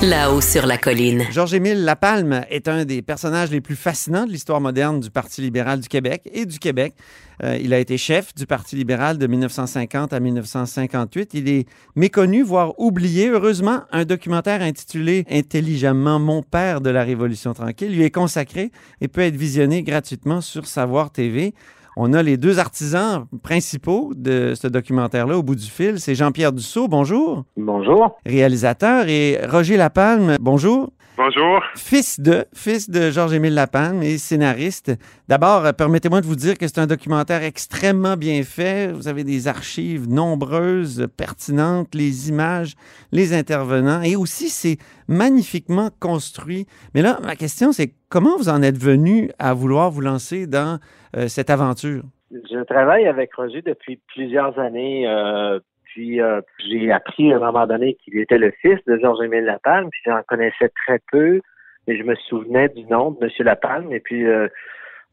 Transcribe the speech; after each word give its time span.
Là-haut 0.00 0.40
sur 0.40 0.64
la 0.64 0.78
colline. 0.78 1.24
Georges-Émile 1.32 1.84
Lapalme 1.84 2.44
est 2.50 2.68
un 2.68 2.84
des 2.84 3.02
personnages 3.02 3.50
les 3.50 3.60
plus 3.60 3.74
fascinants 3.74 4.26
de 4.26 4.30
l'histoire 4.30 4.60
moderne 4.60 5.00
du 5.00 5.10
Parti 5.10 5.40
libéral 5.40 5.80
du 5.80 5.88
Québec 5.88 6.22
et 6.32 6.46
du 6.46 6.60
Québec. 6.60 6.94
Euh, 7.42 7.58
il 7.60 7.74
a 7.74 7.80
été 7.80 7.98
chef 7.98 8.32
du 8.32 8.46
Parti 8.46 8.76
libéral 8.76 9.18
de 9.18 9.26
1950 9.26 10.12
à 10.12 10.20
1958. 10.20 11.34
Il 11.34 11.48
est 11.48 11.66
méconnu, 11.96 12.44
voire 12.44 12.78
oublié. 12.78 13.28
Heureusement, 13.28 13.80
un 13.90 14.04
documentaire 14.04 14.62
intitulé 14.62 15.24
intelligemment 15.28 16.20
Mon 16.20 16.44
père 16.44 16.80
de 16.80 16.90
la 16.90 17.02
Révolution 17.02 17.52
tranquille 17.52 17.90
lui 17.90 18.04
est 18.04 18.12
consacré 18.12 18.70
et 19.00 19.08
peut 19.08 19.22
être 19.22 19.36
visionné 19.36 19.82
gratuitement 19.82 20.40
sur 20.40 20.68
Savoir 20.68 21.10
TV. 21.10 21.54
On 22.00 22.12
a 22.12 22.22
les 22.22 22.36
deux 22.36 22.60
artisans 22.60 23.26
principaux 23.42 24.12
de 24.14 24.54
ce 24.54 24.68
documentaire-là 24.68 25.36
au 25.36 25.42
bout 25.42 25.56
du 25.56 25.66
fil. 25.66 25.98
C'est 25.98 26.14
Jean-Pierre 26.14 26.52
Dussault, 26.52 26.86
bonjour. 26.86 27.42
Bonjour. 27.56 28.16
Réalisateur, 28.24 29.08
et 29.08 29.40
Roger 29.50 29.76
Lapalme, 29.76 30.36
bonjour. 30.40 30.90
Bonjour. 31.18 31.64
Fils 31.74 32.20
de, 32.20 32.44
fils 32.54 32.88
de 32.88 33.10
Georges-Émile 33.10 33.52
Lapalme 33.52 34.04
et 34.04 34.18
scénariste. 34.18 34.92
D'abord, 35.26 35.66
euh, 35.66 35.72
permettez-moi 35.72 36.20
de 36.20 36.26
vous 36.26 36.36
dire 36.36 36.56
que 36.56 36.68
c'est 36.68 36.78
un 36.78 36.86
documentaire 36.86 37.42
extrêmement 37.42 38.16
bien 38.16 38.44
fait. 38.44 38.92
Vous 38.92 39.08
avez 39.08 39.24
des 39.24 39.48
archives 39.48 40.08
nombreuses, 40.08 41.08
pertinentes, 41.16 41.92
les 41.92 42.28
images, 42.28 42.74
les 43.10 43.34
intervenants, 43.36 44.00
et 44.00 44.14
aussi 44.14 44.48
c'est 44.48 44.76
magnifiquement 45.08 45.88
construit. 45.98 46.66
Mais 46.94 47.02
là, 47.02 47.18
ma 47.24 47.34
question, 47.34 47.72
c'est 47.72 47.94
comment 48.08 48.36
vous 48.36 48.48
en 48.48 48.62
êtes 48.62 48.78
venu 48.78 49.32
à 49.40 49.54
vouloir 49.54 49.90
vous 49.90 50.02
lancer 50.02 50.46
dans 50.46 50.78
euh, 51.16 51.26
cette 51.26 51.50
aventure? 51.50 52.04
Je 52.30 52.62
travaille 52.62 53.08
avec 53.08 53.34
Roger 53.34 53.62
depuis 53.62 53.98
plusieurs 54.14 54.56
années. 54.60 55.08
Euh, 55.08 55.58
puis 55.88 56.20
euh, 56.20 56.40
j'ai 56.58 56.92
appris 56.92 57.32
à 57.32 57.36
un 57.36 57.40
moment 57.40 57.66
donné 57.66 57.94
qu'il 57.94 58.18
était 58.18 58.38
le 58.38 58.52
fils 58.62 58.78
de 58.86 58.98
Georges-Émile 58.98 59.44
Lapalme, 59.44 59.88
puis 59.90 60.00
j'en 60.06 60.22
connaissais 60.22 60.70
très 60.86 61.00
peu, 61.10 61.40
et 61.86 61.96
je 61.96 62.02
me 62.02 62.14
souvenais 62.14 62.68
du 62.68 62.84
nom 62.84 63.10
de 63.10 63.24
M. 63.24 63.30
Lapalme. 63.40 63.92
Et 63.92 64.00
puis 64.00 64.26
euh, 64.26 64.48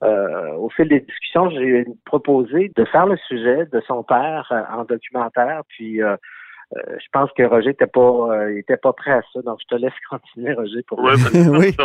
euh, 0.03 0.51
au 0.55 0.69
fil 0.69 0.87
des 0.89 0.99
discussions, 0.99 1.49
j'ai 1.49 1.85
proposé 2.05 2.71
de 2.75 2.85
faire 2.85 3.07
le 3.07 3.17
sujet 3.27 3.65
de 3.71 3.81
son 3.87 4.03
père 4.03 4.51
en 4.71 4.83
documentaire. 4.83 5.61
Puis 5.69 5.99
je 5.99 7.07
pense 7.13 7.31
que 7.37 7.43
Roger 7.43 7.69
était 7.69 7.87
pas 7.87 8.49
était 8.51 8.77
pas 8.77 8.91
prêt 8.91 9.13
à 9.13 9.21
ça. 9.33 9.41
Donc 9.41 9.59
je 9.61 9.75
te 9.75 9.81
laisse 9.81 9.93
continuer, 10.09 10.53
Roger, 10.53 10.83
pour 10.87 10.99
ouais, 10.99 11.13
oui. 11.49 11.75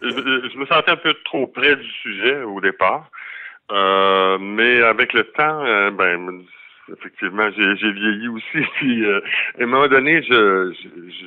je, 0.00 0.08
je, 0.08 0.58
me 0.58 0.66
sentais 0.66 0.92
un 0.92 0.96
peu 0.96 1.14
trop 1.24 1.48
près 1.48 1.74
du 1.74 1.90
sujet 2.02 2.42
au 2.42 2.60
départ. 2.60 3.10
mais 3.70 4.82
avec 4.82 5.12
le 5.14 5.24
temps, 5.24 5.90
ben 5.90 6.44
effectivement, 6.92 7.48
j'ai 7.56 7.92
vieilli 7.92 8.28
aussi. 8.28 8.66
Puis, 8.78 9.04
euh, 9.04 9.20
à 9.58 9.62
un 9.62 9.66
moment 9.66 9.88
donné, 9.88 10.22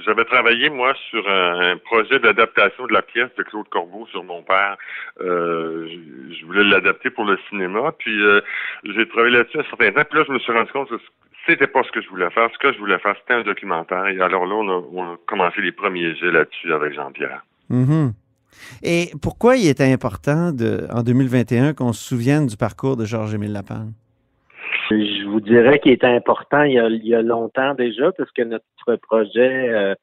j'avais 0.05 0.25
travaillé, 0.25 0.69
moi, 0.69 0.93
sur 1.09 1.27
un, 1.29 1.77
projet 1.77 2.19
d'adaptation 2.19 2.87
de 2.87 2.93
la 2.93 3.01
pièce 3.01 3.29
de 3.37 3.43
Claude 3.43 3.67
Corbeau 3.69 4.07
sur 4.11 4.23
mon 4.23 4.41
père. 4.43 4.77
Euh, 5.21 5.87
je, 6.39 6.45
voulais 6.45 6.63
l'adapter 6.63 7.09
pour 7.09 7.25
le 7.25 7.37
cinéma. 7.49 7.93
Puis, 7.97 8.21
euh, 8.21 8.41
j'ai 8.83 9.07
travaillé 9.07 9.37
là-dessus 9.37 9.59
un 9.59 9.63
certain 9.63 9.91
temps. 9.91 10.07
Puis 10.09 10.19
là, 10.19 10.25
je 10.27 10.33
me 10.33 10.39
suis 10.39 10.51
rendu 10.51 10.71
compte 10.71 10.89
que 10.89 10.99
c'était 11.47 11.67
pas 11.67 11.83
ce 11.83 11.91
que 11.91 12.01
je 12.01 12.09
voulais 12.09 12.29
faire. 12.29 12.49
Ce 12.53 12.57
que 12.57 12.73
je 12.73 12.79
voulais 12.79 12.99
faire, 12.99 13.15
c'était 13.21 13.33
un 13.33 13.43
documentaire. 13.43 14.07
Et 14.07 14.19
alors 14.21 14.45
là, 14.45 14.55
on 14.55 15.13
a, 15.13 15.17
commencé 15.25 15.61
les 15.61 15.71
premiers 15.71 16.15
jets 16.15 16.31
là-dessus 16.31 16.73
avec 16.73 16.93
Jean-Pierre. 16.93 17.43
Mm-hmm. 17.69 18.11
Et 18.83 19.11
pourquoi 19.21 19.57
il 19.57 19.67
était 19.67 19.91
important, 19.91 20.51
de, 20.51 20.87
en 20.91 21.03
2021, 21.03 21.73
qu'on 21.73 21.93
se 21.93 22.03
souvienne 22.03 22.47
du 22.47 22.55
parcours 22.55 22.95
de 22.95 23.05
Georges-Émile 23.05 23.51
Lapin? 23.51 23.87
Je 24.99 25.27
vous 25.29 25.41
dirais 25.41 25.79
qu'il 25.79 25.91
était 25.91 26.07
important 26.07 26.63
il 26.63 26.73
y, 26.73 26.79
a, 26.79 26.87
il 26.87 27.05
y 27.05 27.15
a 27.15 27.21
longtemps 27.21 27.73
déjà, 27.73 28.11
parce 28.11 28.31
que 28.31 28.43
notre 28.43 28.95
projet 29.01 29.69
euh, 29.69 29.95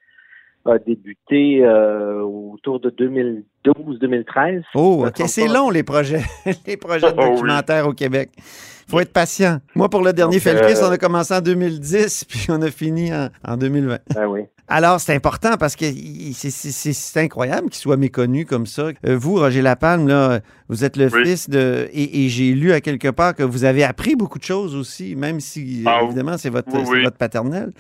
a 0.65 0.79
débuté 0.79 1.65
euh, 1.65 2.21
autour 2.21 2.81
de 2.81 2.91
2012-2013. 2.91 4.63
Oh, 4.75 5.07
OK. 5.07 5.23
C'est 5.27 5.49
long, 5.49 5.71
les 5.71 5.83
projets, 5.83 6.23
les 6.67 6.77
projets 6.77 7.13
de 7.13 7.17
oh, 7.19 7.31
documentaire 7.31 7.87
au 7.87 7.93
Québec. 7.93 8.31
Il 8.37 8.91
faut 8.91 9.01
être 9.01 9.13
patient. 9.13 9.59
Moi, 9.75 9.89
pour 9.89 10.03
le 10.03 10.13
dernier 10.13 10.41
Felkis, 10.41 10.83
euh, 10.83 10.89
on 10.89 10.93
a 10.93 10.99
commencé 10.99 11.35
en 11.35 11.41
2010, 11.41 12.25
puis 12.29 12.47
on 12.49 12.61
a 12.63 12.71
fini 12.71 13.13
en, 13.13 13.29
en 13.47 13.57
2020. 13.57 13.99
Ben 14.15 14.27
oui. 14.27 14.43
Alors, 14.71 15.01
c'est 15.01 15.15
important 15.15 15.57
parce 15.59 15.75
que 15.75 15.85
c'est 16.33 17.21
incroyable 17.21 17.71
qu'il 17.71 17.81
soit 17.81 17.97
méconnu 17.97 18.47
comme 18.47 18.67
ça. 18.67 18.91
Euh, 19.05 19.19
vous, 19.19 19.35
Roger 19.35 19.63
Lapalme, 19.63 20.07
là, 20.07 20.41
vous 20.69 20.85
êtes 20.85 20.97
le 20.97 21.09
fils 21.09 21.51
de... 21.51 21.89
Et, 21.93 22.29
j'ai 22.29 22.53
lu 22.53 22.73
à 22.73 22.81
quelque 22.81 23.09
part 23.09 23.35
que 23.35 23.43
vous 23.43 23.65
avez 23.65 23.83
appris 23.83 24.15
beaucoup 24.15 24.39
de 24.39 24.45
choses 24.45 24.77
aussi, 24.77 25.17
même 25.17 25.41
si, 25.41 25.83
ah 25.87 26.03
évidemment, 26.05 26.39
c'est 26.39 26.51
votre, 26.51 26.71
votre 26.71 27.17
paternel. 27.17 27.73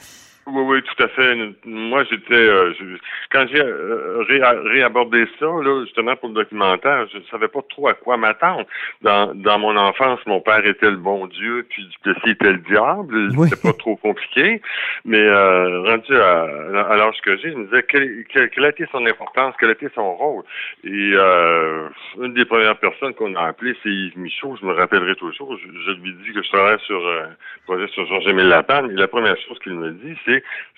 Oui, 0.46 0.62
oui, 0.66 0.82
tout 0.82 1.02
à 1.02 1.08
fait. 1.08 1.36
Moi, 1.64 2.02
j'étais 2.10 2.34
euh, 2.34 2.72
quand 3.30 3.46
j'ai 3.52 3.60
euh, 3.60 4.24
réabordé 4.64 5.26
ça, 5.38 5.46
là, 5.46 5.84
justement 5.84 6.16
pour 6.16 6.30
le 6.30 6.34
documentaire, 6.34 7.06
je 7.12 7.18
ne 7.18 7.22
savais 7.24 7.48
pas 7.48 7.60
trop 7.68 7.88
à 7.88 7.94
quoi 7.94 8.16
m'attendre. 8.16 8.64
Dans, 9.02 9.34
dans 9.34 9.58
mon 9.58 9.76
enfance, 9.76 10.18
mon 10.26 10.40
père 10.40 10.64
était 10.64 10.90
le 10.90 10.96
bon 10.96 11.26
Dieu, 11.26 11.66
puis 11.68 11.86
Duplessis 11.86 12.30
était 12.30 12.52
le 12.52 12.58
diable. 12.58 13.30
C'était 13.44 13.68
pas 13.68 13.74
trop 13.74 13.96
compliqué. 13.96 14.62
Mais 15.04 15.20
euh, 15.20 15.82
rendu 15.82 16.16
à, 16.16 16.42
à 16.88 16.96
l'âge 16.96 17.20
que 17.22 17.36
j'ai, 17.36 17.52
je 17.52 17.56
me 17.56 17.64
disais 17.66 17.82
quelle, 17.82 18.24
quelle, 18.24 18.64
a 18.64 18.70
été 18.70 18.86
son 18.90 19.04
importance, 19.06 19.54
quel 19.60 19.68
a 19.68 19.72
été 19.72 19.88
son 19.94 20.14
rôle? 20.14 20.44
Et 20.84 21.12
euh, 21.14 21.88
une 22.20 22.32
des 22.32 22.46
premières 22.46 22.78
personnes 22.78 23.14
qu'on 23.14 23.34
a 23.34 23.48
appelées, 23.48 23.76
c'est 23.82 23.90
Yves 23.90 24.18
Michaud. 24.18 24.56
Je 24.60 24.66
me 24.66 24.72
rappellerai 24.72 25.16
toujours. 25.16 25.56
Je, 25.58 25.66
je 25.86 25.90
lui 26.00 26.14
dis 26.24 26.32
que 26.32 26.42
je 26.42 26.48
travaille 26.48 26.80
sur 26.86 27.06
un 27.06 27.28
projet 27.66 27.86
sur 27.88 28.06
Georges-Émile 28.06 28.48
Lapin. 28.48 28.88
Et 28.88 28.94
la 28.94 29.08
première 29.08 29.36
chose 29.46 29.58
qu'il 29.60 29.74
me 29.74 29.90
dit, 29.90 30.16
c'est 30.24 30.29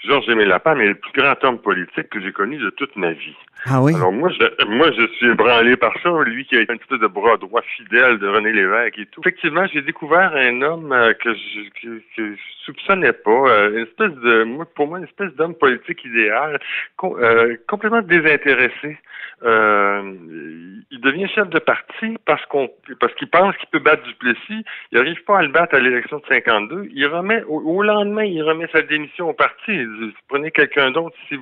Georges-Aimé 0.04 0.44
Lapin 0.44 0.78
est 0.78 0.88
le 0.88 0.94
plus 0.94 1.12
grand 1.12 1.42
homme 1.44 1.58
politique 1.58 2.08
que 2.10 2.20
j'ai 2.20 2.32
connu 2.32 2.58
de 2.58 2.70
toute 2.70 2.96
ma 2.96 3.12
vie. 3.12 3.36
Ah 3.66 3.80
oui? 3.80 3.94
Alors 3.94 4.12
moi, 4.12 4.28
je, 4.30 4.64
moi, 4.66 4.90
je 4.90 5.06
suis 5.16 5.28
ébranlé 5.28 5.76
par 5.76 5.92
ça. 6.02 6.10
Lui 6.24 6.44
qui 6.44 6.56
a 6.56 6.60
été 6.60 6.72
un 6.72 6.76
petit 6.76 6.88
peu 6.88 6.98
de 6.98 7.06
bras 7.06 7.36
droit 7.36 7.62
fidèle 7.76 8.18
de 8.18 8.26
René 8.26 8.52
Lévesque 8.52 8.98
et 8.98 9.06
tout. 9.06 9.20
Effectivement, 9.20 9.66
j'ai 9.72 9.82
découvert 9.82 10.34
un 10.34 10.62
homme 10.62 10.92
euh, 10.92 11.12
que, 11.14 11.32
je, 11.32 12.00
que, 12.16 12.36
soupçonnais 12.64 13.12
pas. 13.12 13.30
Euh, 13.30 13.70
une 13.70 13.84
espèce 13.84 14.12
de, 14.14 14.42
moi, 14.44 14.66
pour 14.74 14.88
moi, 14.88 14.98
une 14.98 15.04
espèce 15.04 15.32
d'homme 15.34 15.54
politique 15.54 16.04
idéal, 16.04 16.58
euh, 17.04 17.56
complètement 17.68 18.02
désintéressé. 18.02 18.98
il 19.44 21.00
devient 21.00 21.28
chef 21.28 21.48
de 21.48 21.60
parti 21.60 22.16
parce 22.24 22.44
qu'on, 22.46 22.68
parce 22.98 23.14
qu'il 23.14 23.30
pense 23.30 23.56
qu'il 23.58 23.68
peut 23.68 23.78
battre 23.78 24.02
Duplessis. 24.02 24.64
Il 24.90 24.98
n'arrive 24.98 25.22
pas 25.24 25.38
à 25.38 25.42
le 25.42 25.48
battre 25.48 25.76
à 25.76 25.80
l'élection 25.80 26.18
de 26.18 26.26
52. 26.28 26.88
Il 26.92 27.06
remet, 27.06 27.44
au, 27.44 27.60
au 27.60 27.82
lendemain, 27.82 28.24
il 28.24 28.42
remet 28.42 28.66
sa 28.72 28.82
démission 28.82 29.30
au 29.30 29.34
parti. 29.42 29.84
Prenez 30.28 30.50
quelqu'un 30.50 30.90
d'autre 30.92 31.16
si 31.28 31.36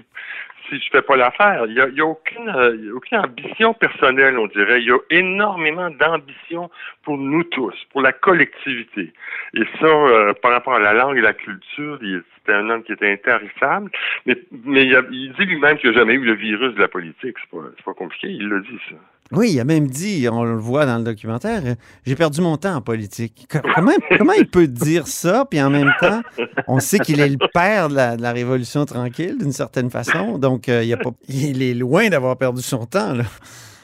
si 0.71 0.81
je 0.81 0.91
fais 0.91 1.03
pas 1.03 1.17
l'affaire. 1.17 1.67
Il 1.67 1.75
y 1.75 1.81
a, 1.81 1.89
y 1.89 2.01
a 2.01 2.07
aucune, 2.07 2.49
euh, 2.49 2.95
aucune 2.95 3.19
ambition 3.19 3.75
personnelle, 3.75 4.39
on 4.39 4.47
dirait. 4.47 4.81
Il 4.81 4.87
y 4.87 4.93
a 4.93 4.99
énormément 5.11 5.91
d'ambition 5.91 6.71
pour 7.03 7.19
nous 7.19 7.45
tous, 7.45 7.75
pour 7.91 8.01
la 8.01 8.13
collectivité. 8.13 9.13
Et 9.55 9.65
ça, 9.81 9.87
euh, 9.87 10.33
par 10.35 10.53
rapport 10.53 10.75
à 10.75 10.81
la 10.81 10.93
langue 10.93 11.19
et 11.19 11.23
la 11.23 11.35
culture, 11.35 11.99
c'était 12.01 12.53
un 12.53 12.71
homme 12.71 12.83
qui 12.83 12.93
était 12.93 13.13
intarissable. 13.13 13.91
Mais, 14.27 14.37
il, 14.53 15.33
dit 15.39 15.45
lui-même 15.45 15.79
qu'il 15.79 15.91
n'a 15.91 15.99
jamais 15.99 16.15
eu 16.15 16.25
le 16.25 16.35
virus 16.35 16.75
de 16.75 16.81
la 16.81 16.89
politique. 16.89 17.37
C'est 17.41 17.51
pas, 17.51 17.65
pas 17.85 17.95
compliqué. 17.95 18.29
Il 18.29 18.49
le 18.49 18.61
dit, 18.63 18.79
ça. 18.89 18.97
Oui, 19.33 19.53
il 19.53 19.61
a 19.61 19.65
même 19.65 19.87
dit, 19.87 20.27
on 20.29 20.43
le 20.43 20.57
voit 20.57 20.87
dans 20.87 20.99
le 20.99 21.05
documentaire, 21.05 21.63
j'ai 22.05 22.17
perdu 22.17 22.41
mon 22.41 22.57
temps 22.57 22.75
en 22.75 22.81
politique. 22.81 23.47
Comment, 23.75 23.93
comment 24.19 24.33
il 24.33 24.49
peut 24.49 24.67
dire 24.67 25.07
ça, 25.07 25.45
puis 25.49 25.63
en 25.63 25.71
même 25.71 25.93
temps, 26.01 26.21
on 26.67 26.81
sait 26.81 26.99
qu'il 26.99 27.21
est 27.21 27.29
le 27.29 27.39
père 27.55 27.89
de 27.89 27.95
la, 27.95 28.33
Révolution 28.33 28.85
tranquille, 28.87 29.39
d'une 29.39 29.53
certaine 29.53 29.89
façon, 29.89 30.39
donc 30.39 30.60
euh, 30.69 30.85
il, 30.85 30.93
a 30.93 30.97
pas, 30.97 31.11
il 31.29 31.63
est 31.63 31.75
loin 31.75 32.09
d'avoir 32.09 32.37
perdu 32.37 32.63
son 32.63 32.87
temps. 32.87 33.15
Là. 33.15 33.25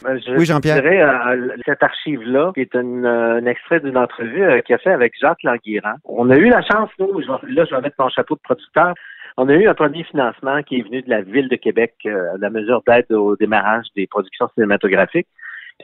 Ben, 0.02 0.20
oui, 0.36 0.44
Jean-Pierre. 0.44 0.82
Je 0.82 0.88
euh, 0.88 1.56
cette 1.64 1.82
archive-là, 1.82 2.52
qui 2.54 2.60
est 2.60 2.74
euh, 2.76 3.40
un 3.40 3.46
extrait 3.46 3.80
d'une 3.80 3.96
entrevue 3.96 4.62
qu'il 4.64 4.74
a 4.74 4.78
fait 4.78 4.92
avec 4.92 5.14
Jacques 5.20 5.42
Languirand. 5.42 5.96
On 6.04 6.30
a 6.30 6.36
eu 6.36 6.48
la 6.48 6.62
chance, 6.62 6.90
nous, 6.98 7.18
là, 7.20 7.40
je 7.48 7.74
vais 7.74 7.80
mettre 7.80 7.96
mon 7.98 8.08
chapeau 8.08 8.36
de 8.36 8.40
producteur, 8.40 8.94
on 9.38 9.48
a 9.48 9.52
eu 9.52 9.68
un 9.68 9.74
premier 9.74 10.02
financement 10.04 10.62
qui 10.62 10.78
est 10.78 10.82
venu 10.82 11.02
de 11.02 11.10
la 11.10 11.20
Ville 11.20 11.48
de 11.48 11.56
Québec, 11.56 11.94
euh, 12.06 12.36
la 12.38 12.48
mesure 12.48 12.82
d'aide 12.86 13.12
au 13.12 13.36
démarrage 13.36 13.86
des 13.94 14.06
productions 14.06 14.48
cinématographiques. 14.54 15.28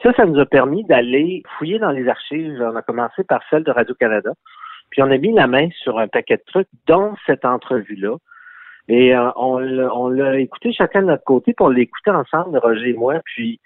ça, 0.01 0.11
ça 0.13 0.25
nous 0.25 0.39
a 0.39 0.45
permis 0.45 0.83
d'aller 0.85 1.43
fouiller 1.57 1.77
dans 1.77 1.91
les 1.91 2.07
archives. 2.07 2.59
On 2.61 2.75
a 2.75 2.81
commencé 2.81 3.23
par 3.23 3.41
celle 3.51 3.63
de 3.63 3.71
Radio-Canada. 3.71 4.31
Puis 4.89 5.03
on 5.03 5.11
a 5.11 5.17
mis 5.17 5.33
la 5.33 5.45
main 5.45 5.69
sur 5.83 5.99
un 5.99 6.07
paquet 6.07 6.37
de 6.37 6.43
trucs, 6.47 6.67
dont 6.87 7.15
cette 7.27 7.45
entrevue-là. 7.45 8.15
Et 8.89 9.15
euh, 9.15 9.29
on, 9.35 9.59
l'a 10.09 10.39
écouté 10.39 10.73
chacun 10.73 11.01
de 11.01 11.07
notre 11.07 11.23
côté, 11.23 11.53
puis 11.53 11.65
on 11.65 12.15
ensemble, 12.15 12.57
Roger 12.57 12.89
et 12.89 12.93
moi. 12.93 13.15
Puis 13.25 13.59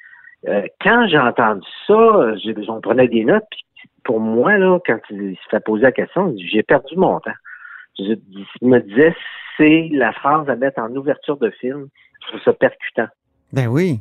euh, 0.47 0.63
quand 0.81 1.07
j'ai 1.07 1.17
entendu 1.17 1.67
ça, 1.87 2.35
j'ai, 2.37 2.55
on 2.67 2.81
prenait 2.81 3.07
des 3.07 3.25
notes. 3.25 3.45
Puis 3.49 3.89
pour 4.03 4.19
moi, 4.19 4.57
là, 4.57 4.79
quand 4.85 4.99
il 5.09 5.35
se 5.35 5.49
fait 5.49 5.63
poser 5.63 5.83
la 5.83 5.91
question, 5.91 6.33
j'ai 6.37 6.63
perdu 6.63 6.95
mon 6.95 7.19
temps. 7.19 7.31
Je, 7.97 8.13
je 8.61 8.65
me 8.65 8.79
disais, 8.79 9.15
c'est 9.57 9.89
la 9.91 10.13
phrase 10.13 10.47
à 10.49 10.55
mettre 10.55 10.79
en 10.79 10.95
ouverture 10.95 11.37
de 11.37 11.49
film. 11.49 11.87
Je 12.21 12.27
trouve 12.27 12.41
ça 12.43 12.53
percutant. 12.53 13.07
Ben 13.51 13.67
oui. 13.67 13.99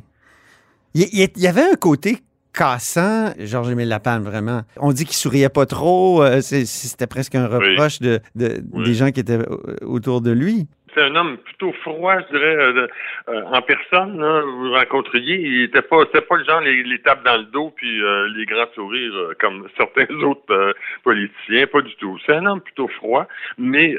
Il 0.93 1.29
y, 1.35 1.47
avait 1.47 1.61
un 1.61 1.75
côté 1.75 2.17
cassant, 2.53 3.31
Georges-Émile 3.37 3.87
Lapalme, 3.87 4.23
vraiment. 4.23 4.61
On 4.77 4.91
dit 4.91 5.05
qu'il 5.05 5.15
souriait 5.15 5.49
pas 5.49 5.67
trop. 5.67 6.23
Euh, 6.23 6.41
c'était 6.41 7.05
presque 7.05 7.35
un 7.35 7.45
reproche 7.45 7.99
de, 7.99 8.19
des 8.33 8.93
gens 8.95 9.11
qui 9.11 9.19
étaient 9.19 9.39
autour 9.83 10.21
de 10.21 10.31
lui 10.31 10.67
c'est 10.97 11.03
un 11.03 11.15
homme 11.15 11.37
plutôt 11.37 11.71
froid, 11.83 12.15
je 12.19 12.37
dirais, 12.37 12.55
euh, 12.55 12.87
euh, 13.29 13.43
en 13.43 13.61
personne. 13.61 14.17
vous 14.17 14.71
rencontriez, 14.71 15.35
il 15.35 15.63
était 15.63 15.81
pas, 15.81 15.97
c'était 16.05 16.25
pas 16.25 16.37
le 16.37 16.43
genre 16.43 16.61
les, 16.61 16.83
les 16.83 16.99
tapes 16.99 17.23
dans 17.23 17.37
le 17.37 17.43
dos 17.43 17.71
puis 17.75 18.01
euh, 18.01 18.27
les 18.35 18.45
grands 18.45 18.69
sourires 18.73 19.33
comme 19.39 19.67
certains 19.77 20.11
autres 20.23 20.75
politiciens, 21.03 21.67
pas 21.67 21.81
du 21.81 21.95
tout. 21.97 22.17
C'est 22.25 22.33
un 22.33 22.45
homme 22.45 22.61
plutôt 22.61 22.87
froid, 22.87 23.27
mais 23.57 23.95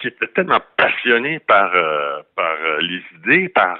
qui 0.00 0.08
était 0.08 0.28
tellement 0.28 0.60
passionné 0.76 1.40
par 1.40 1.72
par 2.36 2.56
les 2.80 3.02
idées, 3.18 3.48
par 3.48 3.78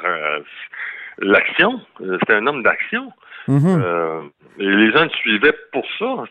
l'action. 1.19 1.81
C'était 1.99 2.35
un 2.35 2.47
homme 2.47 2.63
d'action. 2.63 3.13
Mm-hmm. 3.49 4.31
et 4.59 4.65
les 4.65 4.93
gens 4.93 5.05
le 5.05 5.11
suivaient 5.11 5.57
pour 5.73 5.85
ça. 5.99 6.25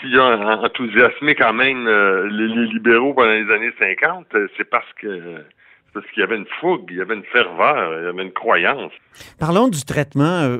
S'il 0.00 0.18
a 0.18 0.60
enthousiasmé 0.62 1.34
quand 1.34 1.52
même 1.52 1.86
euh, 1.86 2.28
les, 2.28 2.66
libéraux 2.66 3.14
pendant 3.14 3.32
les 3.32 3.50
années 3.52 3.72
50, 3.78 4.26
euh, 4.34 4.46
c'est 4.56 4.68
parce 4.68 4.92
que 5.00 5.42
parce 5.94 6.06
qu'il 6.10 6.20
y 6.20 6.22
avait 6.22 6.36
une 6.36 6.46
fougue, 6.60 6.84
il 6.90 6.98
y 6.98 7.00
avait 7.00 7.14
une 7.14 7.24
ferveur, 7.24 7.98
il 7.98 8.04
y 8.04 8.08
avait 8.08 8.22
une 8.22 8.32
croyance. 8.32 8.92
Parlons 9.40 9.68
du 9.68 9.82
traitement. 9.84 10.42
Euh, 10.42 10.58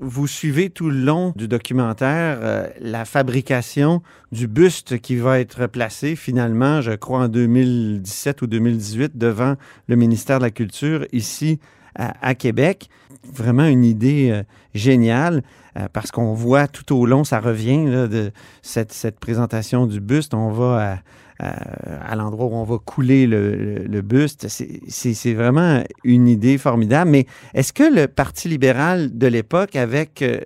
vous 0.00 0.26
suivez 0.28 0.68
tout 0.70 0.90
le 0.90 0.98
long 0.98 1.32
du 1.34 1.48
documentaire 1.48 2.38
la 2.78 3.04
fabrication 3.06 4.02
du 4.32 4.46
buste 4.46 5.00
qui 5.00 5.16
va 5.16 5.40
être 5.40 5.66
placé 5.66 6.14
finalement, 6.14 6.82
je 6.82 6.92
crois, 6.92 7.20
en 7.20 7.28
2017 7.28 8.42
ou 8.42 8.46
2018 8.46 9.16
devant 9.16 9.54
le 9.88 9.96
ministère 9.96 10.38
de 10.38 10.44
la 10.44 10.50
Culture 10.50 11.06
ici 11.10 11.58
à, 11.96 12.34
Québec. 12.34 12.88
Vraiment 13.32 13.66
une 13.66 13.84
idée 13.84 14.42
géniale. 14.74 15.42
Euh, 15.76 15.88
parce 15.92 16.10
qu'on 16.10 16.32
voit 16.32 16.68
tout 16.68 16.94
au 16.96 17.06
long, 17.06 17.24
ça 17.24 17.40
revient 17.40 17.84
de 17.84 18.30
cette, 18.62 19.18
présentation 19.20 19.86
du 19.86 20.00
buste. 20.00 20.32
On 20.34 20.50
va 20.50 20.98
à, 21.38 22.16
l'endroit 22.16 22.46
où 22.46 22.54
on 22.54 22.64
va 22.64 22.78
couler 22.78 23.26
le, 23.26 24.00
buste. 24.00 24.46
C'est 24.48 25.34
vraiment 25.34 25.82
une 26.02 26.28
idée 26.28 26.56
formidable. 26.56 27.10
Mais 27.10 27.26
est-ce 27.52 27.72
que 27.72 27.82
le 27.82 28.08
Parti 28.08 28.48
libéral 28.48 29.16
de 29.16 29.26
l'époque, 29.26 29.76
avec 29.76 30.22
euh, 30.22 30.40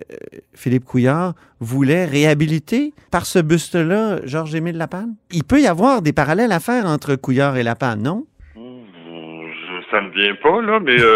Philippe 0.53 0.83
Couillard, 0.83 1.33
voulait 1.61 2.05
réhabiliter 2.05 2.93
par 3.09 3.25
ce 3.25 3.39
buste-là 3.39 4.19
Georges-Émile 4.25 4.77
Lapalme? 4.77 5.15
Il 5.31 5.45
peut 5.45 5.61
y 5.61 5.67
avoir 5.67 6.01
des 6.01 6.11
parallèles 6.11 6.51
à 6.51 6.59
faire 6.59 6.85
entre 6.85 7.15
Couillard 7.15 7.55
et 7.55 7.63
Lapalme, 7.63 8.01
non? 8.01 8.25
Ça 9.91 10.01
me 10.01 10.09
vient 10.11 10.35
pas, 10.41 10.61
là, 10.61 10.79
mais... 10.79 10.99
Euh, 10.99 11.15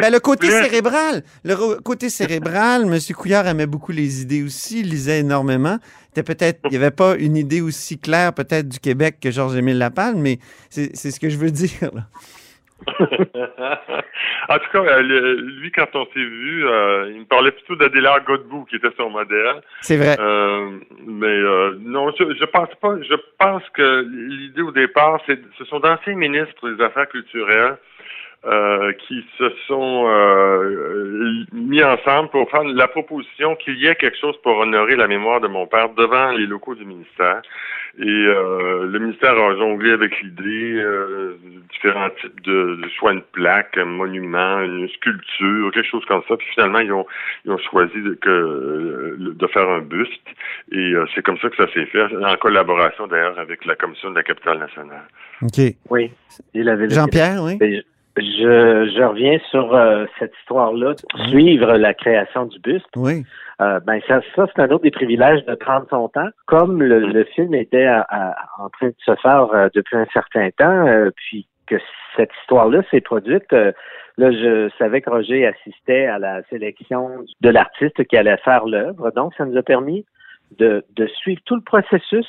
ben, 0.00 0.12
le 0.12 0.18
côté 0.18 0.50
cérébral. 0.50 1.22
Le 1.44 1.80
côté 1.80 2.08
cérébral, 2.08 2.82
M. 2.82 2.98
Couillard 3.14 3.46
aimait 3.46 3.66
beaucoup 3.66 3.92
les 3.92 4.22
idées 4.22 4.42
aussi, 4.42 4.80
il 4.80 4.88
lisait 4.88 5.20
énormément. 5.20 5.78
Peut-être, 6.14 6.60
il 6.64 6.70
n'y 6.70 6.76
avait 6.76 6.90
pas 6.90 7.16
une 7.16 7.36
idée 7.36 7.60
aussi 7.60 7.98
claire 7.98 8.32
peut-être 8.32 8.68
du 8.68 8.78
Québec 8.78 9.18
que 9.20 9.30
Georges-Émile 9.30 9.78
Lapalme, 9.78 10.20
mais 10.20 10.38
c'est 10.70 10.94
ce 10.94 11.20
que 11.20 11.28
je 11.28 11.36
veux 11.36 11.50
dire. 11.52 11.90
Là. 11.94 12.06
en 14.48 14.58
tout 14.58 14.70
cas, 14.72 14.78
euh, 14.78 15.36
lui, 15.60 15.70
quand 15.72 15.94
on 15.94 16.04
s'est 16.06 16.10
vu, 16.14 16.66
euh, 16.66 17.10
il 17.12 17.20
me 17.20 17.24
parlait 17.24 17.52
plutôt 17.52 17.76
d'Adélard 17.76 18.24
Godbout, 18.24 18.64
qui 18.66 18.76
était 18.76 18.92
son 18.96 19.10
modèle. 19.10 19.62
C'est 19.80 19.96
vrai. 19.96 20.16
Euh, 20.18 20.78
mais 21.06 21.40
non, 21.80 22.10
je, 22.18 22.34
je 22.38 22.44
pense 22.44 22.74
pas. 22.80 22.96
Je 23.02 23.14
pense 23.38 23.62
que 23.74 24.06
l'idée 24.08 24.62
au 24.62 24.72
départ, 24.72 25.20
c'est 25.26 25.40
ce 25.58 25.64
sont 25.64 25.80
d'anciens 25.80 26.14
ministres 26.14 26.70
des 26.70 26.82
Affaires 26.82 27.08
culturelles 27.08 27.76
euh, 28.44 28.92
qui 28.94 29.24
se 29.38 29.48
sont 29.68 30.04
euh, 30.08 31.44
mis 31.52 31.80
ensemble 31.80 32.28
pour 32.30 32.50
faire 32.50 32.64
la 32.64 32.88
proposition 32.88 33.54
qu'il 33.54 33.78
y 33.78 33.86
ait 33.86 33.94
quelque 33.94 34.18
chose 34.18 34.34
pour 34.42 34.58
honorer 34.58 34.96
la 34.96 35.06
mémoire 35.06 35.40
de 35.40 35.46
mon 35.46 35.68
père 35.68 35.90
devant 35.90 36.32
les 36.32 36.46
locaux 36.46 36.74
du 36.74 36.84
ministère. 36.84 37.40
Et 38.00 38.02
euh, 38.04 38.88
le 38.88 38.98
ministère 38.98 39.38
a 39.38 39.54
jonglé 39.54 39.92
avec 39.92 40.20
l'idée 40.22 40.84
différents 41.70 42.10
types 42.20 42.40
de, 42.42 42.80
de, 42.82 42.88
soit 42.98 43.12
une 43.12 43.22
plaque, 43.22 43.78
un 43.78 43.84
monument, 43.84 44.60
une 44.62 44.88
sculpture, 44.88 45.70
quelque 45.70 45.88
chose 45.88 46.04
comme 46.06 46.22
ça. 46.28 46.36
Puis 46.36 46.48
finalement, 46.54 46.80
ils 46.80 46.92
ont, 46.92 47.06
ils 47.44 47.52
ont 47.52 47.58
choisi 47.58 48.02
de, 48.02 48.14
que, 48.14 49.16
de 49.20 49.46
faire 49.46 49.68
un 49.68 49.82
buste. 49.82 50.26
Et 50.72 50.94
c'est 51.14 51.22
comme 51.22 51.38
ça 51.38 51.48
que 51.48 51.56
ça 51.56 51.72
s'est 51.72 51.86
fait, 51.86 52.02
en 52.16 52.36
collaboration 52.38 53.06
d'ailleurs 53.06 53.38
avec 53.38 53.64
la 53.66 53.76
Commission 53.76 54.10
de 54.10 54.16
la 54.16 54.24
capitale 54.24 54.58
nationale. 54.58 55.04
OK. 55.42 55.76
Oui. 55.90 56.10
Jean-Pierre, 56.90 57.40
oui. 57.44 57.82
Je, 58.16 58.92
je 58.94 59.02
reviens 59.02 59.38
sur 59.50 59.74
euh, 59.74 60.04
cette 60.18 60.34
histoire-là, 60.40 60.94
suivre 61.28 61.78
la 61.78 61.94
création 61.94 62.44
du 62.44 62.58
buste. 62.58 62.86
Oui. 62.94 63.24
Euh, 63.62 63.80
ben 63.80 64.00
ça, 64.06 64.20
ça 64.36 64.46
c'est 64.54 64.60
un 64.60 64.70
autre 64.70 64.82
des 64.82 64.90
privilèges 64.90 65.44
de 65.46 65.54
prendre 65.54 65.86
son 65.88 66.08
temps. 66.08 66.28
Comme 66.46 66.82
le, 66.82 67.00
le 67.00 67.24
film 67.24 67.54
était 67.54 67.88
en 67.88 68.68
train 68.68 68.88
de 68.88 68.94
se 68.98 69.14
faire 69.16 69.48
euh, 69.54 69.68
depuis 69.74 69.96
un 69.96 70.06
certain 70.12 70.50
temps, 70.50 71.08
puis 71.16 71.46
que 71.66 71.76
cette 72.16 72.30
histoire-là 72.42 72.82
s'est 72.90 73.00
produite, 73.00 73.50
là, 73.52 74.30
je 74.30 74.68
savais 74.78 75.00
que 75.00 75.08
Roger 75.08 75.46
assistait 75.46 76.04
à 76.06 76.18
la 76.18 76.42
sélection 76.50 77.08
de 77.40 77.48
l'artiste 77.48 78.04
qui 78.04 78.16
allait 78.18 78.36
faire 78.38 78.66
l'œuvre. 78.66 79.10
Donc, 79.12 79.32
ça 79.38 79.46
nous 79.46 79.56
a 79.56 79.62
permis 79.62 80.04
de, 80.58 80.84
de 80.96 81.06
suivre 81.06 81.40
tout 81.46 81.54
le 81.54 81.62
processus. 81.62 82.26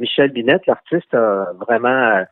Michel 0.00 0.30
Binette, 0.30 0.66
l'artiste, 0.66 1.12
a 1.12 1.48
vraiment 1.66 2.24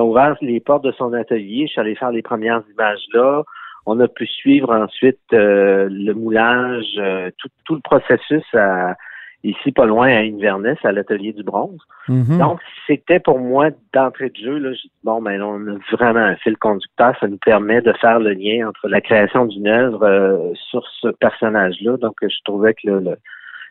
a 0.00 0.04
ouvert 0.04 0.36
les 0.40 0.60
portes 0.60 0.84
de 0.84 0.92
son 0.92 1.12
atelier. 1.12 1.66
Je 1.66 1.72
suis 1.72 1.80
allé 1.80 1.94
faire 1.94 2.10
les 2.10 2.22
premières 2.22 2.62
images 2.72 3.04
là. 3.12 3.42
On 3.86 4.00
a 4.00 4.08
pu 4.08 4.26
suivre 4.26 4.74
ensuite 4.74 5.20
euh, 5.32 5.88
le 5.90 6.14
moulage, 6.14 6.86
euh, 6.98 7.30
tout, 7.38 7.48
tout, 7.66 7.74
le 7.74 7.80
processus 7.82 8.42
à, 8.54 8.94
ici 9.42 9.72
pas 9.72 9.84
loin 9.84 10.08
à 10.08 10.20
Inverness, 10.20 10.78
à 10.84 10.92
l'atelier 10.92 11.34
du 11.34 11.42
bronze. 11.42 11.80
Mm-hmm. 12.08 12.38
Donc, 12.38 12.60
c'était 12.86 13.20
pour 13.20 13.38
moi 13.38 13.68
d'entrée 13.92 14.30
de 14.30 14.36
jeu, 14.36 14.58
là, 14.58 14.70
bon, 15.02 15.20
ben 15.20 15.42
on 15.42 15.66
a 15.68 15.76
vraiment 15.92 16.20
un 16.20 16.36
fil 16.36 16.56
conducteur, 16.56 17.14
ça 17.20 17.28
nous 17.28 17.36
permet 17.36 17.82
de 17.82 17.92
faire 18.00 18.20
le 18.20 18.32
lien 18.32 18.68
entre 18.68 18.88
la 18.88 19.02
création 19.02 19.44
d'une 19.44 19.68
œuvre 19.68 20.02
euh, 20.02 20.52
sur 20.70 20.82
ce 21.02 21.08
personnage-là. 21.08 21.98
Donc, 21.98 22.16
je 22.22 22.38
trouvais 22.44 22.72
que 22.72 23.18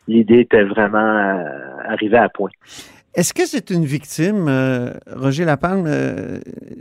l'idée 0.06 0.40
était 0.40 0.62
vraiment 0.62 1.44
arrivée 1.88 2.18
à 2.18 2.28
point. 2.28 2.50
Est-ce 3.14 3.32
que 3.32 3.46
c'est 3.46 3.70
une 3.70 3.84
victime, 3.84 4.48
euh, 4.48 4.92
Roger 5.06 5.44
Lapalme, 5.44 5.84
euh, 5.86 6.40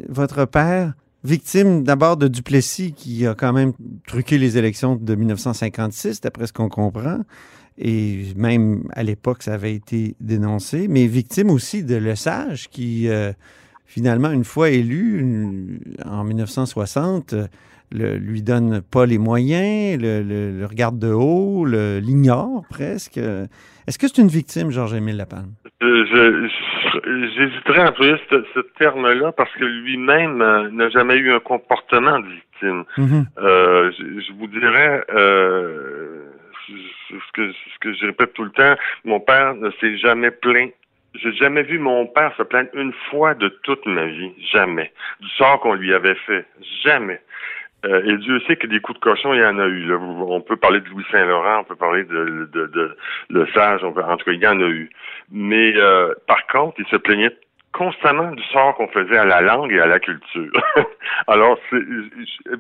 votre 0.10 0.46
père, 0.46 0.94
victime 1.24 1.84
d'abord 1.84 2.18
de 2.18 2.28
Duplessis 2.28 2.94
qui 2.94 3.28
a 3.28 3.36
quand 3.36 3.54
même 3.54 3.74
truqué 4.08 4.40
les 4.40 4.58
élections 4.58 4.96
de 4.96 5.14
1956, 5.14 6.22
d'après 6.22 6.48
ce 6.48 6.54
qu'on 6.54 6.70
comprend, 6.70 7.20
et 7.78 8.34
même 8.36 8.88
à 8.94 9.04
l'époque, 9.04 9.44
ça 9.44 9.54
avait 9.54 9.76
été 9.76 10.16
dénoncé, 10.22 10.88
mais 10.88 11.06
victime 11.06 11.52
aussi 11.52 11.84
de 11.84 11.98
Lesage 11.98 12.68
qui, 12.72 13.10
euh, 13.10 13.32
finalement, 13.86 14.32
une 14.32 14.44
fois 14.44 14.72
élu 14.72 15.82
en 16.04 16.24
1960, 16.24 17.36
le, 17.92 18.18
lui 18.18 18.42
donne 18.42 18.82
pas 18.82 19.06
les 19.06 19.20
moyens, 19.20 20.02
le, 20.02 20.24
le 20.24 20.66
regarde 20.66 20.98
de 20.98 21.12
haut, 21.12 21.64
l'ignore 21.66 22.64
presque. 22.72 23.20
Est-ce 23.20 24.00
que 24.00 24.08
c'est 24.08 24.20
une 24.20 24.30
victime, 24.30 24.72
Georges-Émile 24.72 25.18
Lapalme? 25.18 25.52
J'hésiterais 27.36 27.82
à 27.82 27.90
employer 27.90 28.16
ce, 28.30 28.60
terme-là 28.78 29.32
parce 29.32 29.52
que 29.54 29.66
lui-même 29.66 30.42
euh, 30.42 30.70
n'a 30.72 30.90
jamais 30.90 31.16
eu 31.16 31.34
un 31.34 31.40
comportement 31.40 32.20
de 32.20 32.28
victime. 32.28 32.84
Mm-hmm. 32.98 33.26
Euh, 33.40 33.92
je, 33.98 34.34
vous 34.34 34.48
dirais 34.48 35.04
euh, 35.14 36.26
ce, 37.10 37.32
que, 37.34 37.52
ce 37.52 37.80
que 37.82 37.94
je 37.94 38.06
répète 38.06 38.34
tout 38.34 38.44
le 38.44 38.52
temps, 38.52 38.76
mon 39.06 39.20
père 39.20 39.56
ne 39.56 39.70
s'est 39.80 39.98
jamais 39.98 40.32
plaint 40.32 40.72
j'ai 41.16 41.34
jamais 41.34 41.64
vu 41.64 41.78
mon 41.80 42.08
père 42.08 42.34
se 42.38 42.44
plaindre 42.44 42.70
une 42.74 42.94
fois 43.10 43.36
de 43.36 43.50
toute 43.64 43.86
ma 43.86 44.06
vie, 44.06 44.32
jamais, 44.52 44.92
du 45.20 45.30
sort 45.30 45.60
qu'on 45.60 45.74
lui 45.74 45.94
avait 45.94 46.16
fait, 46.16 46.46
jamais. 46.84 47.22
Euh, 47.86 48.02
et 48.06 48.18
Dieu 48.18 48.40
sait 48.48 48.56
que 48.56 48.68
des 48.68 48.80
coups 48.80 49.00
de 49.00 49.04
cochon, 49.04 49.34
il 49.34 49.42
y 49.42 49.46
en 49.46 49.60
a 49.60 49.68
eu. 49.68 49.94
On 49.94 50.42
peut 50.42 50.56
parler 50.56 50.80
de 50.80 50.88
Louis 50.90 51.06
Saint-Laurent, 51.12 51.60
on 51.60 51.64
peut 51.64 51.76
parler 51.76 52.04
de, 52.04 52.48
de, 52.52 52.68
de, 52.68 52.98
Le 53.30 53.46
Sage, 53.48 53.84
on 53.84 53.90
en 53.90 54.18
tout 54.18 54.26
cas, 54.26 54.32
il 54.32 54.42
y 54.42 54.48
en 54.48 54.60
a 54.60 54.68
eu. 54.68 54.90
Mais 55.32 55.74
euh, 55.76 56.14
par 56.28 56.48
contre, 56.48 56.80
il 56.80 56.86
se 56.88 56.96
plaignait 56.96 57.36
constamment 57.74 58.32
du 58.32 58.44
sort 58.44 58.76
qu'on 58.76 58.88
faisait 58.88 59.18
à 59.18 59.26
la 59.26 59.42
langue 59.42 59.72
et 59.72 59.80
à 59.80 59.88
la 59.88 60.00
culture. 60.00 60.52
Alors, 61.28 61.58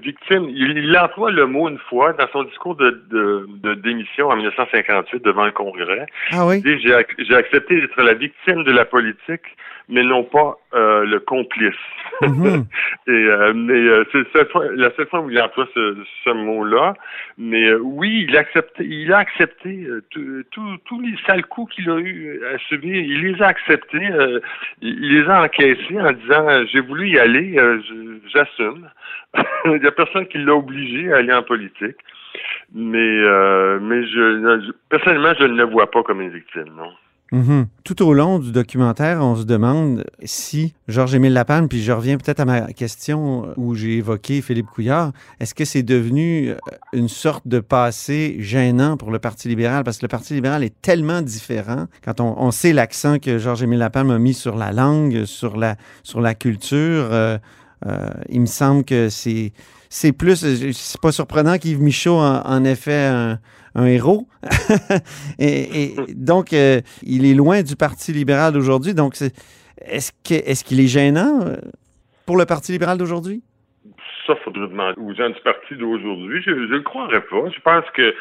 victime, 0.01 0.49
il, 0.49 0.77
il, 0.77 0.97
emploie 0.97 1.31
le 1.31 1.45
mot 1.45 1.69
une 1.69 1.77
fois 1.77 2.13
dans 2.13 2.27
son 2.33 2.43
discours 2.43 2.75
de, 2.75 3.03
de, 3.09 3.47
de 3.63 3.73
démission 3.75 4.29
en 4.29 4.35
1958 4.35 5.23
devant 5.23 5.45
le 5.45 5.51
Congrès. 5.51 6.05
Ah 6.31 6.45
oui? 6.45 6.61
Il 6.65 6.77
dit, 6.77 6.87
j'ai, 7.19 7.35
accepté 7.35 7.79
d'être 7.79 8.01
la 8.01 8.15
victime 8.15 8.63
de 8.63 8.71
la 8.71 8.85
politique 8.85 9.45
mais 9.89 10.03
non 10.03 10.23
pas 10.23 10.57
euh, 10.73 11.05
le 11.05 11.19
complice. 11.19 11.73
Mhm. 12.21 12.65
Et 13.07 13.11
euh, 13.11 13.53
mais 13.53 13.73
euh, 13.73 14.05
c'est 14.11 14.23
la 14.75 14.91
seule 14.95 15.07
fois 15.07 15.19
où 15.21 15.29
il 15.29 15.39
emploie 15.41 15.67
ce, 15.73 15.97
ce 16.23 16.29
mot-là. 16.29 16.93
Mais 17.37 17.73
oui, 17.73 18.25
il 18.27 18.37
a 18.37 18.41
accepté, 18.41 18.85
il 18.85 19.11
a 19.11 19.17
accepté 19.17 19.87
tous 20.11 21.01
les 21.01 21.15
sales 21.27 21.45
coups 21.45 21.75
qu'il 21.75 21.89
a 21.89 21.97
eu 21.97 22.41
à 22.53 22.57
subir. 22.69 22.95
Il 22.95 23.21
les 23.21 23.41
a 23.41 23.47
acceptés. 23.47 24.09
Il, 24.81 25.02
il 25.03 25.19
les 25.19 25.29
a 25.29 25.43
encaissés 25.43 25.99
en 25.99 26.11
disant 26.13 26.65
j'ai 26.71 26.79
voulu 26.79 27.09
y 27.09 27.19
aller, 27.19 27.59
j'assume. 28.33 28.89
il 29.65 29.81
n'y 29.81 29.87
a 29.87 29.91
personne 29.91 30.27
qui 30.27 30.37
l'a 30.37 30.55
obligé 30.55 31.11
à 31.11 31.17
aller 31.17 31.33
en 31.33 31.43
politique. 31.43 31.97
Mais 32.73 33.19
mais 33.81 34.07
je, 34.07 34.71
personnellement, 34.89 35.33
je 35.37 35.45
ne 35.45 35.57
le 35.57 35.65
vois 35.65 35.91
pas 35.91 36.03
comme 36.03 36.21
une 36.21 36.31
victime, 36.31 36.73
non. 36.75 36.91
Mhm. 37.33 37.65
Tout 37.83 38.03
au 38.03 38.13
long 38.13 38.37
du 38.37 38.51
documentaire, 38.51 39.21
on 39.21 39.35
se 39.35 39.43
demande 39.43 40.05
si 40.23 40.75
Georges-Émile 40.87 41.33
Lapalme, 41.33 41.67
puis 41.67 41.81
je 41.81 41.91
reviens 41.91 42.17
peut-être 42.17 42.39
à 42.39 42.45
ma 42.45 42.71
question 42.73 43.47
où 43.57 43.73
j'ai 43.73 43.97
évoqué 43.97 44.43
Philippe 44.43 44.67
Couillard, 44.67 45.13
est-ce 45.39 45.55
que 45.55 45.65
c'est 45.65 45.81
devenu 45.81 46.51
euh, 46.51 46.57
une 46.93 47.09
sorte 47.09 47.47
de 47.47 47.59
passé 47.59 48.35
gênant 48.37 48.97
pour 48.97 49.09
le 49.09 49.17
Parti 49.17 49.47
libéral? 49.47 49.83
Parce 49.83 49.97
que 49.97 50.03
le 50.03 50.09
Parti 50.09 50.35
libéral 50.35 50.63
est 50.63 50.79
tellement 50.83 51.23
différent. 51.23 51.87
Quand 52.05 52.21
on, 52.21 52.51
sait 52.51 52.71
l'accent 52.71 53.17
que 53.17 53.39
Georges-Émile 53.39 53.79
Lapalme 53.79 54.11
a 54.11 54.19
mis 54.19 54.35
sur 54.35 54.55
la 54.55 54.71
langue, 54.71 55.25
sur 55.25 55.57
la, 55.57 55.75
sur 56.03 56.21
la 56.21 56.35
culture, 56.35 57.07
euh, 57.11 57.39
euh, 57.87 58.09
il 58.29 58.41
me 58.41 58.45
semble 58.45 58.83
que 58.83 59.09
c'est 59.09 59.53
c'est 59.95 60.11
plus, 60.11 60.43
c'est 60.73 60.99
pas 60.99 61.11
surprenant 61.11 61.59
qu'Yves 61.59 61.79
Michaud 61.79 62.17
en, 62.17 62.41
en 62.41 62.65
ait 62.65 62.75
fait 62.75 63.05
un, 63.75 63.85
héros. 63.85 64.27
et, 65.39 65.95
donc, 66.15 66.51
euh, 66.51 66.81
il 67.03 67.25
est 67.25 67.35
loin 67.35 67.61
du 67.61 67.75
Parti 67.75 68.11
libéral 68.11 68.53
d'aujourd'hui. 68.53 68.95
Donc, 68.95 69.15
est-ce 69.77 70.11
qu'il 70.23 70.37
est, 70.37 70.63
qu'il 70.63 70.79
est, 70.79 70.87
gênant 70.87 71.41
euh, 71.43 71.57
pour 72.25 72.37
le 72.37 72.45
Parti 72.47 72.71
libéral 72.71 72.97
d'aujourd'hui? 72.97 73.43
Ça, 74.25 74.35
faudrait 74.37 74.67
demander 74.67 74.99
aux 74.99 75.13
gens 75.13 75.29
du 75.29 75.39
parti 75.41 75.75
d'aujourd'hui. 75.75 76.41
Je 76.43 76.51
ne 76.51 76.65
le 76.65 76.81
croirais 76.81 77.21
pas. 77.21 77.49
Je 77.49 77.59
pense 77.61 77.85
que 77.93 78.13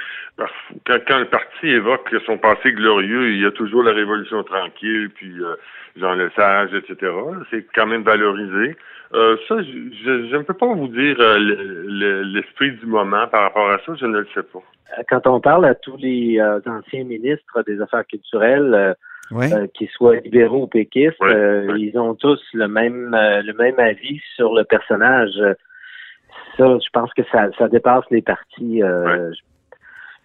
quand, 0.86 1.18
le 1.18 1.26
parti 1.26 1.68
évoque 1.68 2.14
son 2.26 2.38
passé 2.38 2.72
glorieux, 2.72 3.30
il 3.30 3.40
y 3.40 3.46
a 3.46 3.50
toujours 3.50 3.82
la 3.82 3.92
Révolution 3.92 4.42
tranquille, 4.42 5.10
puis 5.14 5.32
euh, 5.40 5.54
Jean 5.96 6.14
Lesage, 6.14 6.70
etc. 6.74 7.12
C'est 7.50 7.66
quand 7.74 7.86
même 7.86 8.02
valorisé. 8.02 8.76
ça, 9.12 9.56
je, 9.62 10.36
ne 10.36 10.42
peux 10.42 10.54
pas 10.54 10.66
vous 10.66 10.88
dire 10.88 11.16
l'esprit 11.18 12.72
du 12.72 12.86
moment 12.86 13.26
par 13.28 13.42
rapport 13.42 13.70
à 13.70 13.78
ça. 13.86 13.94
Je 13.94 14.06
ne 14.06 14.18
le 14.18 14.28
sais 14.34 14.42
pas 14.42 14.62
quand 15.08 15.26
on 15.26 15.40
parle 15.40 15.64
à 15.64 15.74
tous 15.74 15.96
les 15.96 16.38
euh, 16.38 16.60
anciens 16.66 17.04
ministres 17.04 17.62
des 17.66 17.80
Affaires 17.80 18.06
culturelles, 18.06 18.74
euh, 18.74 18.94
euh, 19.32 19.66
qu'ils 19.74 19.88
soient 19.88 20.16
libéraux 20.16 20.64
ou 20.64 20.66
péquistes, 20.66 21.16
ils 21.22 21.92
ont 21.96 22.14
tous 22.14 22.40
le 22.52 22.68
même 22.68 23.12
le 23.12 23.52
même 23.54 23.78
avis 23.78 24.20
sur 24.36 24.52
le 24.52 24.64
personnage. 24.64 25.32
Ça, 26.56 26.78
je 26.78 26.90
pense 26.92 27.12
que 27.14 27.22
ça, 27.32 27.48
ça 27.58 27.68
dépasse 27.68 28.04
les 28.10 28.22
partis. 28.22 28.82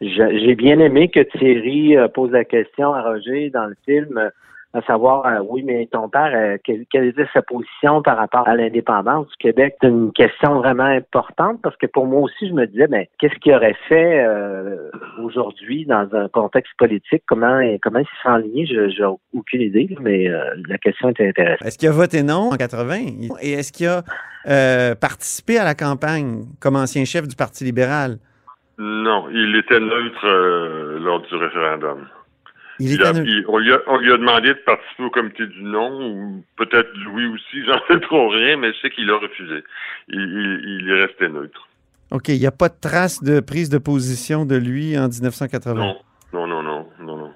J'ai 0.01 0.55
bien 0.55 0.79
aimé 0.79 1.09
que 1.09 1.21
Thierry 1.21 1.95
pose 2.13 2.31
la 2.31 2.43
question 2.43 2.93
à 2.93 3.01
Roger 3.01 3.49
dans 3.49 3.65
le 3.65 3.75
film 3.85 4.29
à 4.77 4.81
savoir, 4.83 5.25
euh, 5.25 5.39
oui, 5.49 5.63
mais 5.63 5.87
ton 5.91 6.07
père, 6.07 6.31
euh, 6.35 6.57
quelle, 6.63 7.07
était 7.07 7.25
sa 7.33 7.41
position 7.41 8.03
par 8.03 8.17
rapport 8.17 8.47
à 8.47 8.55
l'indépendance 8.55 9.27
du 9.27 9.35
Québec? 9.39 9.75
C'est 9.81 9.87
une 9.87 10.11
question 10.11 10.59
vraiment 10.59 10.83
importante 10.83 11.59
parce 11.63 11.75
que 11.77 11.87
pour 11.87 12.05
moi 12.05 12.21
aussi, 12.21 12.47
je 12.47 12.53
me 12.53 12.67
disais, 12.67 12.87
mais 12.87 13.09
qu'est-ce 13.17 13.33
qu'il 13.39 13.53
aurait 13.53 13.75
fait 13.87 14.23
euh, 14.23 14.91
aujourd'hui 15.23 15.85
dans 15.85 16.07
un 16.13 16.27
contexte 16.27 16.73
politique? 16.77 17.23
Comment, 17.27 17.59
comment 17.81 17.99
il 17.99 18.05
s'est 18.21 18.29
enligné? 18.29 18.65
Je 18.67 19.01
n'ai 19.01 19.15
aucune 19.33 19.61
idée, 19.61 19.95
mais 19.99 20.27
la 20.27 20.77
question 20.77 21.09
était 21.09 21.29
intéressante. 21.29 21.67
Est-ce 21.67 21.77
qu'il 21.77 21.89
a 21.89 21.91
voté 21.91 22.21
non 22.21 22.51
en 22.51 22.57
80? 22.57 22.95
Et 23.41 23.53
est-ce 23.53 23.71
qu'il 23.71 23.87
a 23.87 24.95
participé 24.95 25.57
à 25.57 25.63
la 25.63 25.73
campagne 25.73 26.43
comme 26.61 26.75
ancien 26.75 27.03
chef 27.05 27.27
du 27.27 27.35
Parti 27.35 27.63
libéral? 27.63 28.17
Non, 28.77 29.27
il 29.31 29.55
était 29.55 29.79
neutre 29.79 30.27
lors 30.99 31.21
du 31.21 31.35
référendum 31.35 32.07
on, 32.79 33.57
lui 33.57 33.73
a, 33.73 34.17
demandé 34.17 34.49
de 34.49 34.59
participer 34.65 35.03
au 35.03 35.09
comité 35.09 35.45
du 35.47 35.63
non, 35.63 36.11
ou 36.11 36.43
peut-être 36.57 36.89
oui 37.13 37.25
aussi, 37.25 37.63
j'en 37.67 37.79
sais 37.87 37.99
trop 38.01 38.29
rien, 38.29 38.57
mais 38.57 38.73
je 38.73 38.79
sais 38.81 38.89
qu'il 38.89 39.09
a 39.09 39.17
refusé. 39.17 39.63
Il, 40.09 40.89
est 40.89 41.05
resté 41.05 41.29
neutre. 41.29 41.67
OK, 42.11 42.29
il 42.29 42.39
n'y 42.39 42.47
a 42.47 42.51
pas 42.51 42.69
de 42.69 42.79
trace 42.79 43.21
de 43.23 43.39
prise 43.39 43.69
de 43.69 43.77
position 43.77 44.45
de 44.45 44.55
lui 44.55 44.97
en 44.97 45.07
1980? 45.09 45.73
Non, 45.73 45.97
non, 46.33 46.47
non, 46.47 46.63
non, 46.63 46.87
non, 46.99 47.17
non. 47.17 47.31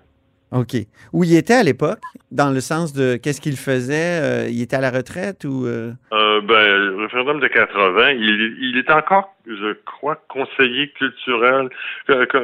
OK. 0.52 0.76
Où 1.14 1.24
il 1.24 1.36
était 1.36 1.54
à 1.54 1.64
l'époque, 1.64 2.02
dans 2.30 2.50
le 2.50 2.60
sens 2.60 2.92
de 2.94 3.16
qu'est-ce 3.16 3.40
qu'il 3.40 3.56
faisait? 3.56 4.20
Euh, 4.22 4.50
il 4.50 4.62
était 4.62 4.76
à 4.76 4.82
la 4.82 4.92
retraite 4.92 5.46
ou... 5.46 5.66
Euh? 5.66 5.94
Euh, 6.12 6.42
ben, 6.42 6.78
le 6.78 7.04
référendum 7.04 7.40
de 7.40 7.48
80, 7.48 8.12
il, 8.12 8.58
il 8.60 8.78
est 8.78 8.92
encore, 8.92 9.34
je 9.48 9.74
crois, 9.86 10.22
conseiller 10.28 10.90
culturel, 10.92 11.70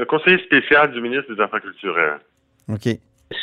conseiller 0.08 0.40
spécial 0.40 0.92
du 0.92 1.02
ministre 1.02 1.34
des 1.34 1.42
Affaires 1.42 1.62
culturelles. 1.62 2.20
OK. 2.70 2.90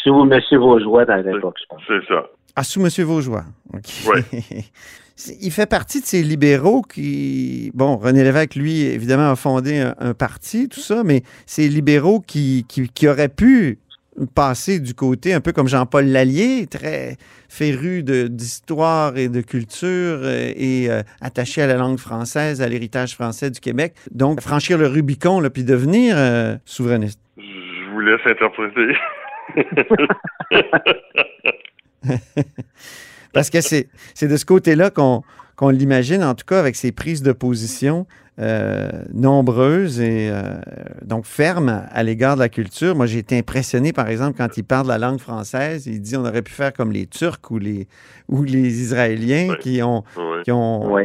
Sous 0.03 0.23
M. 0.23 0.41
Vaugeois 0.53 1.05
dans 1.05 1.17
l'époque, 1.17 1.57
je 1.61 1.67
pense. 1.69 1.83
C'est 1.87 2.07
ça. 2.09 2.27
Ah, 2.57 2.65
sous 2.65 2.81
M. 2.81 2.89
Vaugeois. 3.05 3.45
OK. 3.73 3.83
Oui. 4.07 4.65
Il 5.41 5.53
fait 5.53 5.67
partie 5.67 6.01
de 6.01 6.07
ces 6.07 6.23
libéraux 6.23 6.83
qui. 6.83 7.71
Bon, 7.75 7.97
René 7.97 8.25
Lévesque, 8.25 8.57
lui, 8.57 8.83
évidemment, 8.83 9.31
a 9.31 9.37
fondé 9.37 9.79
un, 9.79 10.13
parti, 10.13 10.69
tout 10.69 10.81
ça, 10.81 11.05
mais 11.05 11.23
ces 11.47 11.69
libéraux 11.69 12.21
qui, 12.21 12.67
qui, 12.69 13.09
auraient 13.09 13.29
pu 13.29 13.79
passer 14.35 14.81
du 14.81 14.93
côté, 14.93 15.33
un 15.33 15.41
peu 15.41 15.53
comme 15.53 15.69
Jean-Paul 15.69 16.07
Lallier, 16.07 16.67
très 16.67 17.17
féru 17.49 18.03
d'histoire 18.03 19.17
et 19.17 19.29
de 19.29 19.41
culture 19.41 20.19
euh, 20.23 20.53
et 20.57 20.91
euh, 20.91 21.03
attaché 21.21 21.63
à 21.63 21.69
la 21.69 21.77
langue 21.77 21.99
française, 21.99 22.61
à 22.61 22.69
l'héritage 22.69 23.15
français 23.15 23.51
du 23.51 23.61
Québec. 23.61 23.95
Donc, 24.11 24.41
franchir 24.41 24.79
le 24.79 24.89
Rubicon, 24.89 25.39
là, 25.39 25.51
puis 25.51 25.63
devenir 25.63 26.17
euh, 26.17 26.57
souverainiste 26.65 27.21
vous 27.95 28.01
laisse 28.01 28.21
interpréter. 28.27 28.97
Parce 33.33 33.51
que 33.51 33.61
c'est 33.61 33.89
de 34.23 34.37
ce 34.37 34.45
côté-là 34.45 34.91
qu'on 34.91 35.23
l'imagine, 35.71 36.23
en 36.23 36.35
tout 36.35 36.45
cas 36.47 36.59
avec 36.61 36.77
ses 36.77 36.93
prises 36.93 37.23
de 37.23 37.33
position 37.33 38.07
euh, 38.41 38.91
nombreuses 39.13 40.01
et 40.01 40.29
euh, 40.29 40.57
donc 41.05 41.25
fermes 41.25 41.85
à 41.93 42.03
l'égard 42.03 42.35
de 42.35 42.41
la 42.41 42.49
culture. 42.49 42.97
Moi, 42.97 43.07
j'ai 43.07 43.21
été 43.21 43.39
impressionné, 43.39 43.93
par 43.93 44.09
exemple, 44.09 44.37
quand 44.37 44.57
il 44.57 44.65
parle 44.65 44.87
de 44.87 44.89
la 44.89 44.99
langue 44.99 45.21
française. 45.21 45.87
Il 45.87 46.01
dit 46.01 46.17
on 46.17 46.25
aurait 46.25 46.43
pu 46.43 46.51
faire 46.51 46.73
comme 46.73 46.91
les 46.91 47.07
Turcs 47.07 47.49
ou 47.51 47.61
les, 47.61 47.87
ou 48.29 48.43
les 48.43 48.83
Israéliens 48.83 49.55
qui 49.61 49.81
ont, 49.85 50.03
qui 50.43 50.51
ont 50.51 50.97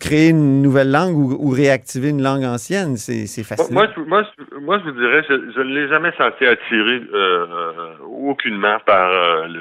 créé 0.00 0.30
une 0.30 0.62
nouvelle 0.62 0.90
langue 0.90 1.14
ou, 1.14 1.50
réactivé 1.50 2.08
une 2.08 2.22
langue 2.22 2.44
ancienne. 2.44 2.96
C'est 2.96 3.44
fascinant. 3.44 3.86
Moi, 4.06 4.24
moi, 4.62 4.78
je 4.78 4.84
vous 4.84 4.98
dirais, 4.98 5.22
je, 5.28 5.60
ne 5.60 5.74
l'ai 5.74 5.88
jamais 5.88 6.12
senti 6.16 6.46
attiré 6.46 7.02
euh, 7.12 7.46
aucunement 8.08 8.78
par 8.86 9.10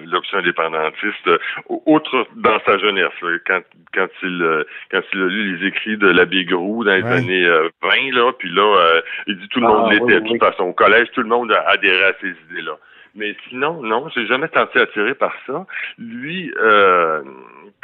l'option 0.05 0.37
indépendantiste, 0.37 1.29
outre 1.67 2.25
dans 2.37 2.59
sa 2.65 2.77
jeunesse, 2.77 3.11
quand, 3.45 3.61
quand, 3.93 4.07
il, 4.23 4.65
quand 4.91 5.01
il 5.13 5.21
a 5.21 5.25
lu 5.25 5.57
les 5.57 5.67
écrits 5.67 5.97
de 5.97 6.07
l'abbé 6.07 6.45
Groux 6.45 6.85
dans 6.85 7.00
les 7.01 7.11
années 7.11 7.45
20, 7.45 7.51
euh, 7.51 7.69
là, 8.13 8.31
puis 8.37 8.49
là, 8.49 8.77
euh, 8.77 9.01
il 9.27 9.37
dit 9.37 9.47
tout 9.49 9.59
le 9.59 9.67
monde 9.67 9.87
ah, 9.87 9.93
l'était. 9.93 10.21
de 10.21 10.27
toute 10.27 10.39
façon, 10.39 10.63
au 10.63 10.73
collège, 10.73 11.07
tout 11.13 11.21
le 11.21 11.27
monde 11.27 11.51
a 11.51 11.61
adhéré 11.69 12.03
à 12.05 12.13
ces 12.21 12.29
idées-là. 12.29 12.77
Mais 13.15 13.35
sinon, 13.49 13.81
non, 13.81 14.07
j'ai 14.09 14.25
jamais 14.25 14.47
tenté 14.47 14.79
attiré 14.79 15.13
par 15.13 15.33
ça. 15.45 15.65
Lui, 15.97 16.53
euh, 16.57 17.21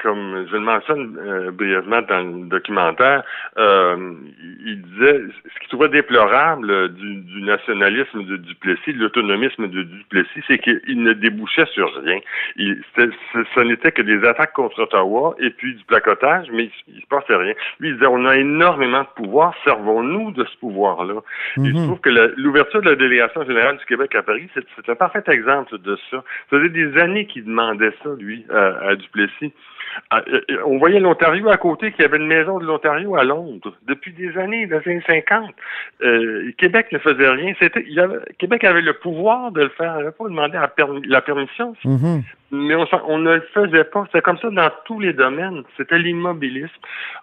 comme 0.01 0.45
je 0.47 0.53
le 0.53 0.59
mentionne 0.59 1.17
euh, 1.19 1.51
brièvement 1.51 2.01
dans 2.03 2.19
le 2.19 2.47
documentaire, 2.47 3.23
euh, 3.57 4.13
il 4.65 4.81
disait 4.81 5.21
ce 5.43 5.59
qu'il 5.59 5.69
trouvait 5.69 5.89
déplorable 5.89 6.93
du, 6.93 7.21
du 7.21 7.41
nationalisme 7.41 8.23
de 8.23 8.37
Duplessis, 8.37 8.93
de 8.93 8.99
l'autonomisme 8.99 9.67
de 9.67 9.83
Duplessis, 9.83 10.43
c'est 10.47 10.59
qu'il 10.59 11.01
ne 11.01 11.13
débouchait 11.13 11.65
sur 11.73 11.93
rien. 12.03 12.19
Il, 12.57 12.81
ce, 12.95 13.59
n'était 13.61 13.91
que 13.91 14.01
des 14.01 14.23
attaques 14.27 14.53
contre 14.53 14.83
Ottawa 14.83 15.35
et 15.39 15.49
puis 15.49 15.75
du 15.75 15.83
placotage, 15.85 16.47
mais 16.53 16.69
il, 16.87 16.95
ne 16.95 17.01
se 17.01 17.07
passait 17.07 17.35
rien. 17.35 17.53
Lui, 17.79 17.89
il 17.89 17.95
disait 17.95 18.07
on 18.07 18.25
a 18.25 18.37
énormément 18.37 19.01
de 19.01 19.23
pouvoir, 19.23 19.53
servons-nous 19.63 20.31
de 20.31 20.45
ce 20.45 20.57
pouvoir-là. 20.57 21.21
Il 21.57 21.73
se 21.73 21.77
mhm. 21.77 21.85
trouve 21.85 21.99
que 22.01 22.09
l'ouverture 22.37 22.81
de 22.81 22.89
la 22.89 22.95
délégation 22.95 23.43
générale 23.45 23.77
du 23.77 23.85
Québec 23.85 24.13
à 24.15 24.23
Paris, 24.23 24.47
c'est 24.53 24.89
un 24.89 24.95
parfait 24.95 25.23
exemple 25.27 25.77
de 25.79 25.97
ça. 26.11 26.23
Ça 26.49 26.57
faisait 26.57 26.69
des 26.69 26.97
années 26.97 27.25
qu'il 27.25 27.45
demandait 27.45 27.93
ça, 28.03 28.09
lui, 28.17 28.45
à 28.51 28.95
Duplessis. 28.95 29.53
Ah, 30.09 30.21
euh, 30.27 30.41
euh, 30.51 30.57
on 30.65 30.77
voyait 30.77 30.99
l'Ontario 30.99 31.49
à 31.49 31.57
côté, 31.57 31.91
qu'il 31.91 32.01
y 32.01 32.05
avait 32.05 32.17
une 32.17 32.27
maison 32.27 32.59
de 32.59 32.65
l'Ontario 32.65 33.15
à 33.15 33.23
Londres 33.23 33.73
depuis 33.87 34.13
des 34.13 34.37
années, 34.37 34.67
des 34.67 34.75
années 34.75 35.03
50. 35.05 35.49
Euh, 36.01 36.51
Québec 36.57 36.87
ne 36.91 36.99
faisait 36.99 37.29
rien. 37.29 37.53
C'était, 37.59 37.85
Québec 38.37 38.63
avait 38.63 38.81
le 38.81 38.93
pouvoir 38.93 39.51
de 39.51 39.63
le 39.63 39.69
faire. 39.69 39.95
Il 39.95 39.99
n'avait 39.99 40.11
pas 40.11 40.25
demandé 40.25 40.57
la, 41.05 41.21
permission. 41.21 41.75
Mm-hmm. 41.83 42.23
Mais 42.51 42.75
on, 42.75 43.17
ne 43.17 43.35
le 43.35 43.47
faisait 43.53 43.83
pas. 43.83 44.03
C'était 44.07 44.21
comme 44.21 44.37
ça 44.37 44.49
dans 44.49 44.69
tous 44.85 44.99
les 44.99 45.13
domaines. 45.13 45.63
C'était 45.75 45.99
l'immobilisme. 45.99 46.69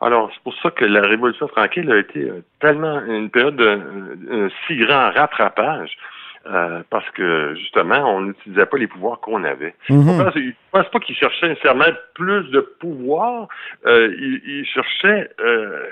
Alors, 0.00 0.30
c'est 0.34 0.42
pour 0.42 0.54
ça 0.60 0.70
que 0.70 0.84
la 0.84 1.00
Révolution 1.00 1.46
tranquille 1.48 1.90
a 1.90 1.98
été 1.98 2.30
tellement 2.60 3.00
une 3.06 3.30
période 3.30 3.56
de 3.56 4.50
si 4.66 4.76
grand 4.76 5.10
rattrapage. 5.10 5.96
Euh, 6.46 6.82
parce 6.90 7.08
que 7.10 7.54
justement, 7.54 8.16
on 8.16 8.20
n'utilisait 8.20 8.66
pas 8.66 8.76
les 8.76 8.86
pouvoirs 8.86 9.18
qu'on 9.20 9.44
avait. 9.44 9.74
Je 9.88 9.94
ne 9.94 10.52
pense 10.72 10.88
pas 10.90 11.00
qu'il 11.00 11.16
cherchait 11.16 11.48
nécessairement 11.48 11.84
plus 12.14 12.50
de 12.50 12.60
pouvoir, 12.60 13.48
euh, 13.86 14.14
il, 14.18 14.66
cherchait 14.66 15.30
euh, 15.40 15.86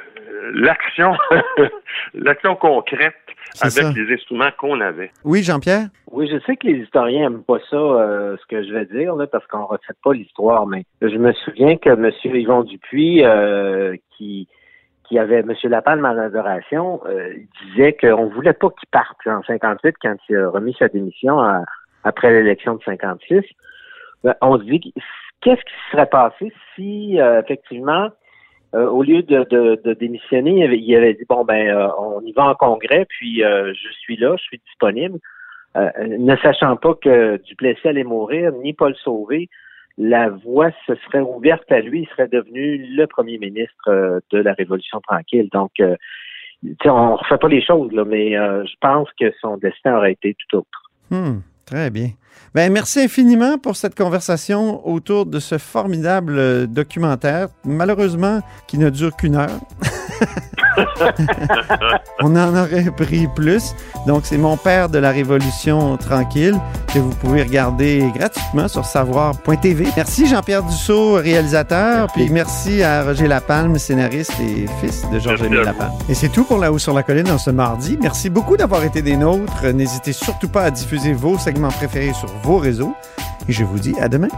l'action, 0.52 1.16
l'action 2.14 2.54
concrète 2.56 3.14
avec 3.62 3.97
les 3.97 4.14
instruments 4.14 4.50
qu'on 4.59 4.80
avait. 4.82 5.11
Oui, 5.25 5.42
Jean-Pierre? 5.42 5.87
Oui, 6.11 6.28
je 6.30 6.38
sais 6.44 6.56
que 6.56 6.66
les 6.66 6.80
historiens 6.80 7.30
n'aiment 7.30 7.44
pas 7.44 7.59
ça, 7.71 7.76
euh, 7.76 8.37
ce 8.37 8.47
que 8.47 8.62
je 8.62 8.73
vais 8.75 8.85
dire, 8.85 9.14
là, 9.16 9.26
parce 9.26 9.47
qu'on 9.47 9.61
ne 9.61 9.64
refait 9.64 9.94
pas 10.04 10.12
l'histoire, 10.12 10.66
mais 10.66 10.85
je 11.00 11.16
me 11.16 11.32
souviens 11.32 11.76
que 11.78 11.88
M. 11.88 12.11
Yvon 12.25 12.64
Dupuis, 12.64 13.25
euh, 13.25 13.97
qui, 15.12 15.16
qui 15.16 15.19
avait 15.19 15.40
M. 15.40 15.52
Lapalme 15.64 16.04
en 16.04 16.19
adoration, 16.19 17.00
euh, 17.07 17.35
disait 17.66 17.92
qu'on 17.95 18.26
ne 18.26 18.35
voulait 18.35 18.52
pas 18.52 18.71
qu'il 18.71 18.88
parte 18.90 19.19
en 19.26 19.42
58 19.42 19.97
quand 20.00 20.16
il 20.28 20.37
a 20.37 20.49
remis 20.50 20.75
sa 20.78 20.88
démission 20.88 21.38
après 22.04 22.33
l'élection 22.33 22.75
de 22.75 22.83
56. 22.85 23.42
Ben, 24.25 24.35
on 24.40 24.59
se 24.59 24.64
dit, 24.64 24.92
qu'est-ce 25.40 25.61
qui 25.61 25.90
serait 25.90 26.07
passé 26.07 26.52
si, 26.75 27.19
effectivement, 27.19 28.11
euh, 28.75 28.88
au 28.88 29.02
lieu 29.02 29.23
de, 29.23 29.95
démissionner, 29.95 30.64
il 30.75 30.97
avait, 30.97 31.12
dit 31.12 31.26
bon 31.28 31.45
ben 31.45 31.69
euh, 31.69 31.88
on 31.99 32.23
y 32.23 32.33
va 32.33 32.45
en 32.45 32.54
congrès, 32.54 33.04
puis 33.07 33.45
euh, 33.45 33.75
je 33.75 33.92
suis 33.92 34.16
là, 34.16 34.35
je 34.38 34.45
suis 34.45 34.62
disponible. 34.66 35.19
ne 35.75 36.37
sachant 36.37 36.76
pas 36.76 36.95
que 36.95 37.37
Duplessis 37.45 37.87
allait 37.87 38.04
mourir, 38.04 38.52
ni 38.62 38.73
Paul 38.73 38.95
Sauvé, 38.97 39.50
la 39.99 40.30
voie 40.30 40.70
se 40.87 40.94
serait 41.06 41.20
ouverte 41.20 41.70
à 41.70 41.80
lui, 41.80 42.02
il 42.02 42.08
serait 42.08 42.28
devenu 42.28 42.78
le 42.78 43.06
premier 43.06 43.38
ministre 43.38 44.20
de 44.30 44.38
la 44.38 44.54
Révolution 44.54 45.00
tranquille. 45.00 45.49
Donc, 45.52 45.72
on 45.78 45.90
ne 46.62 47.16
refait 47.16 47.38
pas 47.38 47.49
les 47.49 47.64
choses, 47.64 47.92
mais 48.06 48.32
je 48.32 48.75
pense 48.80 49.08
que 49.20 49.32
son 49.40 49.56
destin 49.58 49.96
aurait 49.96 50.12
été 50.12 50.34
tout 50.34 50.58
autre. 50.58 50.90
Hmm. 51.11 51.40
Très 51.66 51.90
bien. 51.90 52.08
Ben, 52.54 52.70
merci 52.70 53.00
infiniment 53.00 53.56
pour 53.56 53.76
cette 53.76 53.94
conversation 53.94 54.87
autour 54.87 55.25
de 55.25 55.38
ce 55.38 55.56
formidable 55.56 56.38
euh, 56.38 56.66
documentaire, 56.66 57.49
malheureusement 57.64 58.40
qui 58.68 58.76
ne 58.78 58.90
dure 58.90 59.16
qu'une 59.16 59.37
heure. 59.37 59.61
On 62.23 62.37
en 62.37 62.57
aurait 62.57 62.91
pris 62.97 63.26
plus. 63.29 63.75
Donc, 64.07 64.23
c'est 64.25 64.38
Mon 64.38 64.57
père 64.57 64.88
de 64.88 64.99
la 64.99 65.11
Révolution 65.11 65.97
tranquille 65.97 66.59
que 66.93 66.99
vous 66.99 67.11
pouvez 67.11 67.43
regarder 67.43 68.11
gratuitement 68.14 68.69
sur 68.69 68.85
savoir.tv. 68.85 69.87
Merci 69.97 70.26
Jean-Pierre 70.26 70.62
Dussault, 70.62 71.14
réalisateur. 71.14 72.09
Puis 72.12 72.29
merci 72.31 72.83
à 72.83 73.05
Roger 73.05 73.29
Lapalme, 73.29 73.79
scénariste 73.79 74.33
et 74.41 74.67
fils 74.81 75.09
de 75.11 75.19
Georges-Émile 75.19 75.61
Lapalme. 75.61 75.93
Et 76.09 76.14
c'est 76.14 76.29
tout 76.29 76.45
pour 76.45 76.59
La 76.59 76.73
Haut 76.73 76.79
sur 76.79 76.95
la 76.95 77.02
Colline 77.02 77.31
en 77.31 77.38
ce 77.38 77.50
mardi. 77.50 77.99
Merci 78.00 78.31
beaucoup 78.31 78.57
d'avoir 78.57 78.85
été 78.85 79.02
des 79.02 79.17
nôtres. 79.17 79.67
N'hésitez 79.73 80.12
surtout 80.12 80.49
pas 80.49 80.64
à 80.64 80.71
diffuser 80.71 81.12
vos 81.12 81.38
segments 81.38 81.71
préférés 81.71 82.12
sur 82.12 82.29
vos 82.43 82.59
réseaux. 82.59 82.95
Et 83.49 83.52
je 83.52 83.64
vous 83.64 83.79
dis 83.79 83.95
à 84.00 84.09
demain. 84.09 84.29